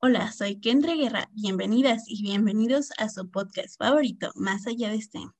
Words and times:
Hola, 0.00 0.30
soy 0.30 0.60
Kendra 0.60 0.94
Guerra. 0.94 1.28
Bienvenidas 1.32 2.04
y 2.06 2.22
bienvenidos 2.22 2.90
a 2.98 3.08
su 3.08 3.28
podcast 3.32 3.76
favorito, 3.78 4.30
Más 4.36 4.64
allá 4.68 4.90
de 4.90 5.02
STEM. 5.02 5.32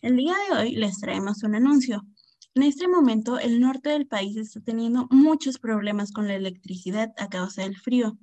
El 0.00 0.16
día 0.16 0.32
de 0.32 0.56
hoy 0.56 0.76
les 0.76 0.98
traemos 0.98 1.42
un 1.42 1.54
anuncio. 1.54 2.06
En 2.54 2.62
este 2.62 2.88
momento, 2.88 3.38
el 3.38 3.60
norte 3.60 3.90
del 3.90 4.06
país 4.06 4.38
está 4.38 4.62
teniendo 4.62 5.06
muchos 5.10 5.58
problemas 5.58 6.10
con 6.10 6.26
la 6.26 6.36
electricidad 6.36 7.12
a 7.18 7.28
causa 7.28 7.60
del 7.64 7.76
frío. 7.76 8.16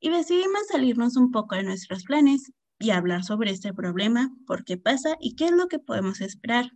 Y 0.00 0.10
decidimos 0.10 0.66
salirnos 0.70 1.16
un 1.16 1.30
poco 1.30 1.54
de 1.54 1.62
nuestros 1.62 2.04
planes 2.04 2.52
y 2.78 2.90
hablar 2.90 3.24
sobre 3.24 3.52
este 3.52 3.72
problema, 3.72 4.36
por 4.46 4.64
qué 4.64 4.76
pasa 4.76 5.16
y 5.18 5.34
qué 5.34 5.46
es 5.46 5.52
lo 5.52 5.68
que 5.68 5.78
podemos 5.78 6.20
esperar. 6.20 6.72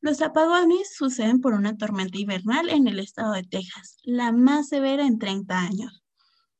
Los 0.00 0.22
apagones 0.22 0.92
suceden 0.96 1.40
por 1.40 1.54
una 1.54 1.76
tormenta 1.76 2.18
invernal 2.18 2.68
en 2.68 2.88
el 2.88 2.98
estado 2.98 3.32
de 3.32 3.44
Texas, 3.44 3.98
la 4.02 4.32
más 4.32 4.70
severa 4.70 5.06
en 5.06 5.20
30 5.20 5.56
años, 5.56 6.02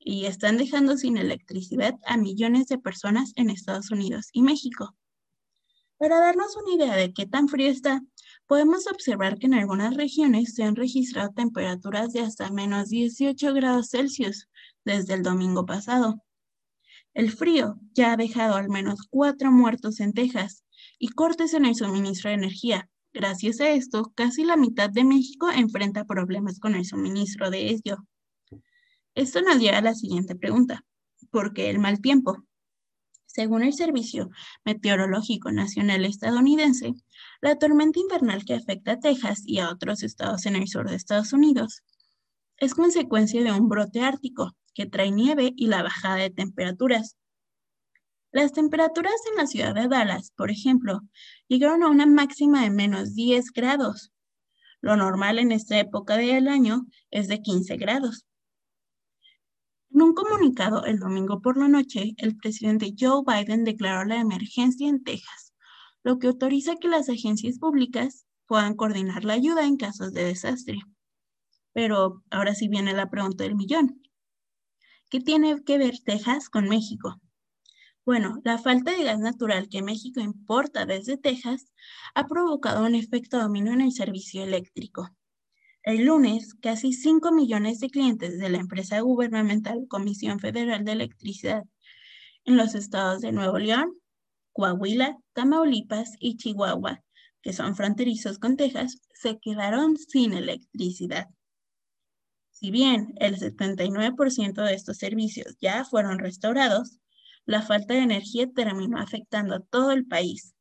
y 0.08 0.26
están 0.26 0.56
dejando 0.56 0.96
sin 0.96 1.16
electricidad 1.16 1.96
a 2.06 2.16
millones 2.16 2.68
de 2.68 2.78
personas 2.78 3.32
en 3.34 3.50
Estados 3.50 3.90
Unidos 3.90 4.28
y 4.32 4.42
México. 4.42 4.94
Para 5.98 6.20
darnos 6.20 6.56
una 6.56 6.76
idea 6.76 6.94
de 6.94 7.12
qué 7.12 7.26
tan 7.26 7.48
frío 7.48 7.68
está, 7.68 8.00
podemos 8.46 8.86
observar 8.86 9.36
que 9.36 9.46
en 9.46 9.54
algunas 9.54 9.96
regiones 9.96 10.54
se 10.54 10.62
han 10.62 10.76
registrado 10.76 11.30
temperaturas 11.30 12.12
de 12.12 12.20
hasta 12.20 12.52
menos 12.52 12.88
18 12.88 13.52
grados 13.52 13.88
Celsius 13.90 14.48
desde 14.84 15.14
el 15.14 15.24
domingo 15.24 15.66
pasado. 15.66 16.22
El 17.12 17.32
frío 17.32 17.80
ya 17.92 18.12
ha 18.12 18.16
dejado 18.16 18.54
al 18.54 18.68
menos 18.68 19.00
cuatro 19.10 19.50
muertos 19.50 19.98
en 19.98 20.12
Texas 20.12 20.62
y 21.00 21.08
cortes 21.08 21.52
en 21.52 21.64
el 21.64 21.74
suministro 21.74 22.30
de 22.30 22.36
energía. 22.36 22.88
Gracias 23.12 23.60
a 23.60 23.70
esto, 23.70 24.12
casi 24.14 24.44
la 24.44 24.56
mitad 24.56 24.88
de 24.88 25.02
México 25.02 25.50
enfrenta 25.50 26.04
problemas 26.04 26.60
con 26.60 26.76
el 26.76 26.84
suministro 26.84 27.50
de 27.50 27.70
ello. 27.70 28.06
Esto 29.16 29.40
nos 29.40 29.58
lleva 29.58 29.78
a 29.78 29.82
la 29.82 29.94
siguiente 29.94 30.36
pregunta. 30.36 30.84
¿Por 31.30 31.54
qué 31.54 31.70
el 31.70 31.78
mal 31.78 32.02
tiempo? 32.02 32.44
Según 33.24 33.62
el 33.62 33.72
Servicio 33.72 34.28
Meteorológico 34.62 35.50
Nacional 35.50 36.04
estadounidense, 36.04 36.92
la 37.40 37.56
tormenta 37.56 37.98
invernal 37.98 38.44
que 38.44 38.52
afecta 38.52 38.92
a 38.92 39.00
Texas 39.00 39.42
y 39.46 39.58
a 39.58 39.70
otros 39.70 40.02
estados 40.02 40.44
en 40.44 40.54
el 40.54 40.68
sur 40.68 40.86
de 40.86 40.96
Estados 40.96 41.32
Unidos 41.32 41.82
es 42.58 42.74
consecuencia 42.74 43.42
de 43.42 43.52
un 43.52 43.70
brote 43.70 44.00
ártico 44.00 44.54
que 44.74 44.84
trae 44.84 45.10
nieve 45.10 45.54
y 45.56 45.68
la 45.68 45.82
bajada 45.82 46.16
de 46.16 46.30
temperaturas. 46.30 47.16
Las 48.32 48.52
temperaturas 48.52 49.14
en 49.30 49.36
la 49.38 49.46
ciudad 49.46 49.74
de 49.74 49.88
Dallas, 49.88 50.30
por 50.36 50.50
ejemplo, 50.50 51.00
llegaron 51.48 51.82
a 51.82 51.88
una 51.88 52.04
máxima 52.04 52.64
de 52.64 52.70
menos 52.70 53.14
10 53.14 53.50
grados. 53.52 54.12
Lo 54.82 54.94
normal 54.94 55.38
en 55.38 55.52
esta 55.52 55.78
época 55.78 56.18
del 56.18 56.48
año 56.48 56.84
es 57.10 57.28
de 57.28 57.40
15 57.40 57.78
grados. 57.78 58.26
En 59.96 60.02
un 60.02 60.12
comunicado 60.12 60.84
el 60.84 60.98
domingo 60.98 61.40
por 61.40 61.56
la 61.56 61.68
noche, 61.68 62.12
el 62.18 62.36
presidente 62.36 62.92
Joe 63.00 63.22
Biden 63.26 63.64
declaró 63.64 64.04
la 64.04 64.20
emergencia 64.20 64.86
en 64.90 65.02
Texas, 65.02 65.54
lo 66.04 66.18
que 66.18 66.26
autoriza 66.26 66.76
que 66.76 66.88
las 66.88 67.08
agencias 67.08 67.58
públicas 67.58 68.26
puedan 68.44 68.74
coordinar 68.74 69.24
la 69.24 69.32
ayuda 69.32 69.64
en 69.64 69.78
casos 69.78 70.12
de 70.12 70.24
desastre. 70.24 70.76
Pero 71.72 72.22
ahora 72.30 72.54
sí 72.54 72.68
viene 72.68 72.92
la 72.92 73.08
pregunta 73.08 73.44
del 73.44 73.54
millón. 73.54 74.02
¿Qué 75.08 75.20
tiene 75.20 75.64
que 75.64 75.78
ver 75.78 75.94
Texas 76.04 76.50
con 76.50 76.68
México? 76.68 77.18
Bueno, 78.04 78.42
la 78.44 78.58
falta 78.58 78.90
de 78.90 79.02
gas 79.02 79.20
natural 79.20 79.70
que 79.70 79.80
México 79.80 80.20
importa 80.20 80.84
desde 80.84 81.16
Texas 81.16 81.72
ha 82.14 82.26
provocado 82.26 82.84
un 82.84 82.94
efecto 82.94 83.38
dominó 83.38 83.72
en 83.72 83.80
el 83.80 83.92
servicio 83.92 84.44
eléctrico. 84.44 85.08
El 85.86 86.04
lunes, 86.06 86.54
casi 86.54 86.92
5 86.92 87.30
millones 87.30 87.78
de 87.78 87.88
clientes 87.88 88.40
de 88.40 88.50
la 88.50 88.58
empresa 88.58 88.98
gubernamental 88.98 89.86
Comisión 89.86 90.40
Federal 90.40 90.84
de 90.84 90.90
Electricidad 90.90 91.62
en 92.44 92.56
los 92.56 92.74
estados 92.74 93.20
de 93.20 93.30
Nuevo 93.30 93.56
León, 93.60 93.96
Coahuila, 94.52 95.16
Tamaulipas 95.32 96.14
y 96.18 96.38
Chihuahua, 96.38 97.04
que 97.40 97.52
son 97.52 97.76
fronterizos 97.76 98.40
con 98.40 98.56
Texas, 98.56 99.00
se 99.14 99.38
quedaron 99.38 99.96
sin 99.96 100.32
electricidad. 100.32 101.28
Si 102.50 102.72
bien 102.72 103.14
el 103.20 103.38
79% 103.38 104.64
de 104.64 104.74
estos 104.74 104.96
servicios 104.96 105.56
ya 105.60 105.84
fueron 105.84 106.18
restaurados, 106.18 106.98
la 107.44 107.62
falta 107.62 107.94
de 107.94 108.00
energía 108.00 108.50
terminó 108.52 108.98
afectando 108.98 109.54
a 109.54 109.60
todo 109.60 109.92
el 109.92 110.04
país. 110.04 110.52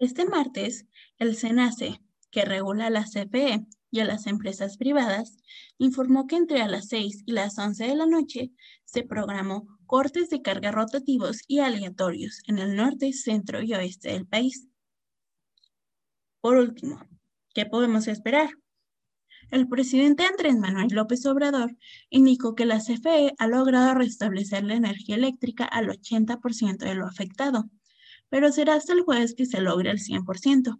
Este 0.00 0.24
martes, 0.24 0.86
el 1.18 1.36
SENACE, 1.36 2.00
que 2.30 2.44
regula 2.44 2.90
la 2.90 3.04
CFE 3.04 3.66
y 3.90 4.00
a 4.00 4.04
las 4.04 4.26
empresas 4.26 4.76
privadas, 4.76 5.36
informó 5.78 6.26
que 6.26 6.36
entre 6.36 6.60
a 6.60 6.68
las 6.68 6.88
6 6.88 7.22
y 7.26 7.32
las 7.32 7.58
11 7.58 7.86
de 7.86 7.96
la 7.96 8.06
noche 8.06 8.50
se 8.84 9.02
programó 9.02 9.66
cortes 9.86 10.28
de 10.28 10.42
carga 10.42 10.70
rotativos 10.70 11.40
y 11.46 11.60
aleatorios 11.60 12.42
en 12.46 12.58
el 12.58 12.76
norte, 12.76 13.12
centro 13.12 13.62
y 13.62 13.72
oeste 13.74 14.12
del 14.12 14.26
país. 14.26 14.68
Por 16.40 16.56
último, 16.56 17.00
¿qué 17.54 17.66
podemos 17.66 18.06
esperar? 18.06 18.50
El 19.50 19.66
presidente 19.66 20.24
Andrés 20.24 20.56
Manuel 20.56 20.88
López 20.90 21.24
Obrador 21.24 21.74
indicó 22.10 22.54
que 22.54 22.66
la 22.66 22.80
CFE 22.80 23.32
ha 23.38 23.46
logrado 23.46 23.94
restablecer 23.94 24.62
la 24.62 24.74
energía 24.74 25.16
eléctrica 25.16 25.64
al 25.64 25.88
80% 25.88 26.84
de 26.84 26.94
lo 26.94 27.06
afectado, 27.06 27.64
pero 28.28 28.52
será 28.52 28.74
hasta 28.74 28.92
el 28.92 29.00
jueves 29.00 29.34
que 29.34 29.46
se 29.46 29.62
logre 29.62 29.90
el 29.90 30.00
100%. 30.00 30.78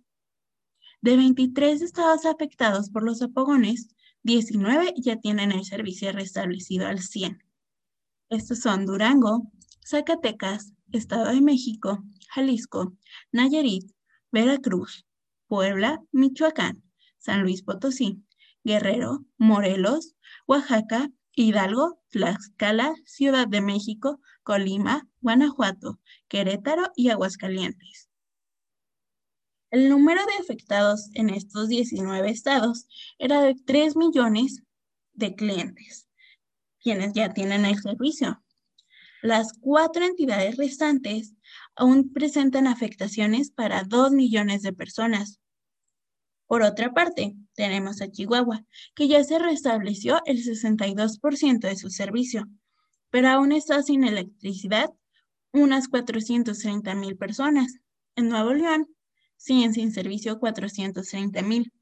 De 1.00 1.16
23 1.16 1.80
estados 1.80 2.26
afectados 2.26 2.90
por 2.90 3.04
los 3.04 3.22
apagones, 3.22 3.88
19 4.24 4.94
ya 4.96 5.16
tienen 5.16 5.52
el 5.52 5.64
servicio 5.64 6.10
restablecido 6.10 6.88
al 6.88 7.00
100. 7.00 7.38
Estos 8.30 8.60
son 8.60 8.84
Durango, 8.84 9.50
Zacatecas, 9.86 10.72
Estado 10.90 11.32
de 11.32 11.40
México, 11.40 12.02
Jalisco, 12.30 12.96
Nayarit, 13.30 13.90
Veracruz, 14.32 15.06
Puebla, 15.46 16.02
Michoacán, 16.10 16.82
San 17.18 17.42
Luis 17.42 17.62
Potosí, 17.62 18.24
Guerrero, 18.64 19.24
Morelos, 19.38 20.16
Oaxaca, 20.46 21.10
Hidalgo, 21.32 22.00
Tlaxcala, 22.10 22.94
Ciudad 23.04 23.46
de 23.46 23.60
México, 23.60 24.20
Colima, 24.42 25.06
Guanajuato, 25.20 26.00
Querétaro 26.26 26.90
y 26.96 27.10
Aguascalientes. 27.10 28.07
El 29.70 29.88
número 29.88 30.20
de 30.24 30.42
afectados 30.42 31.10
en 31.14 31.30
estos 31.30 31.68
19 31.68 32.30
estados 32.30 32.86
era 33.18 33.42
de 33.42 33.54
3 33.54 33.96
millones 33.96 34.62
de 35.12 35.34
clientes, 35.34 36.08
quienes 36.80 37.12
ya 37.12 37.32
tienen 37.32 37.64
el 37.64 37.78
servicio. 37.80 38.42
Las 39.20 39.52
cuatro 39.58 40.04
entidades 40.04 40.56
restantes 40.56 41.34
aún 41.74 42.12
presentan 42.12 42.66
afectaciones 42.66 43.50
para 43.50 43.82
2 43.82 44.12
millones 44.12 44.62
de 44.62 44.72
personas, 44.72 45.40
por 46.48 46.62
otra 46.62 46.94
parte, 46.94 47.36
tenemos 47.54 48.00
a 48.00 48.10
Chihuahua, 48.10 48.64
que 48.94 49.06
ya 49.06 49.22
se 49.22 49.38
restableció 49.38 50.22
el 50.24 50.42
62% 50.42 51.68
de 51.68 51.76
su 51.76 51.90
servicio, 51.90 52.46
pero 53.10 53.28
aún 53.28 53.52
está 53.52 53.82
sin 53.82 54.02
electricidad 54.02 54.88
unas 55.52 55.88
430 55.88 56.94
mil 56.94 57.18
personas. 57.18 57.80
En 58.16 58.30
Nuevo 58.30 58.54
León 58.54 58.88
siguen 59.38 59.72
sin 59.72 59.92
servicio 59.92 60.38
430 60.38 61.42
mil, 61.42 61.72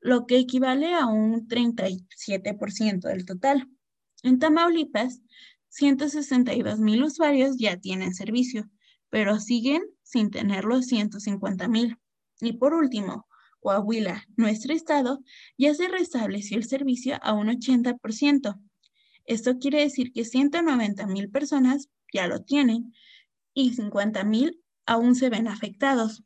lo 0.00 0.26
que 0.26 0.38
equivale 0.38 0.92
a 0.92 1.06
un 1.06 1.48
37% 1.48 3.08
del 3.08 3.24
total. 3.24 3.66
En 4.22 4.38
Tamaulipas, 4.38 5.22
162 5.70 6.78
mil 6.78 7.02
usuarios 7.02 7.56
ya 7.58 7.78
tienen 7.78 8.14
servicio, 8.14 8.68
pero 9.08 9.40
siguen 9.40 9.82
sin 10.02 10.30
tener 10.30 10.64
los 10.64 10.86
150 10.86 11.68
mil. 11.68 11.96
Y 12.40 12.52
por 12.54 12.74
último, 12.74 13.26
Coahuila, 13.60 14.24
nuestro 14.36 14.74
estado, 14.74 15.20
ya 15.58 15.74
se 15.74 15.88
restableció 15.88 16.56
el 16.58 16.64
servicio 16.64 17.18
a 17.22 17.32
un 17.32 17.48
80%. 17.48 18.60
Esto 19.24 19.58
quiere 19.58 19.80
decir 19.80 20.12
que 20.12 20.24
190 20.24 21.06
mil 21.06 21.30
personas 21.30 21.88
ya 22.12 22.28
lo 22.28 22.44
tienen 22.44 22.94
y 23.54 23.74
50 23.74 24.22
mil 24.24 24.62
aún 24.86 25.14
se 25.14 25.30
ven 25.30 25.48
afectados. 25.48 26.22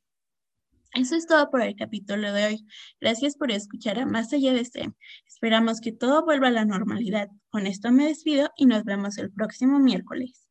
Eso 0.94 1.14
es 1.14 1.26
todo 1.26 1.50
por 1.50 1.62
el 1.62 1.76
capítulo 1.76 2.32
de 2.32 2.46
hoy. 2.46 2.66
Gracias 3.00 3.36
por 3.36 3.52
escuchar 3.52 4.00
a 4.00 4.06
Más 4.06 4.32
allá 4.32 4.52
de 4.52 4.64
STEM. 4.64 4.94
Esperamos 5.26 5.80
que 5.80 5.92
todo 5.92 6.24
vuelva 6.24 6.48
a 6.48 6.50
la 6.50 6.64
normalidad. 6.64 7.28
Con 7.50 7.66
esto 7.68 7.92
me 7.92 8.06
despido 8.06 8.50
y 8.56 8.66
nos 8.66 8.84
vemos 8.84 9.16
el 9.18 9.30
próximo 9.32 9.78
miércoles. 9.78 10.49